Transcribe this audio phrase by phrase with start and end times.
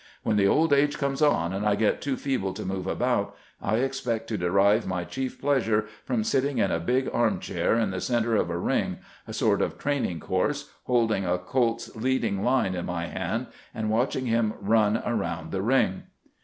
[0.23, 4.27] When old age comes on, and I get too feeble to move about, I expect
[4.29, 8.01] to derive my chief plea sure from sitting in a big arm chair in the
[8.01, 12.73] center of a ring,— a sort of training course,— holding a colt's lead ing line
[12.73, 13.45] in my hand,
[13.75, 16.05] and watching him run around the ring."